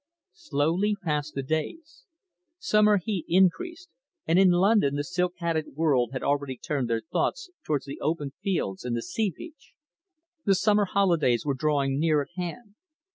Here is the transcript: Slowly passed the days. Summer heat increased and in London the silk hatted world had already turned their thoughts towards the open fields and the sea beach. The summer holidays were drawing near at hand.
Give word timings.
Slowly 0.33 0.95
passed 1.03 1.35
the 1.35 1.43
days. 1.43 2.05
Summer 2.57 2.97
heat 2.97 3.23
increased 3.27 3.87
and 4.25 4.39
in 4.39 4.49
London 4.49 4.95
the 4.95 5.03
silk 5.03 5.35
hatted 5.37 5.75
world 5.75 6.09
had 6.11 6.23
already 6.23 6.57
turned 6.57 6.89
their 6.89 7.01
thoughts 7.13 7.51
towards 7.63 7.85
the 7.85 7.99
open 8.01 8.33
fields 8.41 8.83
and 8.83 8.97
the 8.97 9.03
sea 9.03 9.29
beach. 9.37 9.73
The 10.43 10.55
summer 10.55 10.85
holidays 10.85 11.45
were 11.45 11.53
drawing 11.53 11.99
near 11.99 12.19
at 12.23 12.29
hand. 12.35 12.73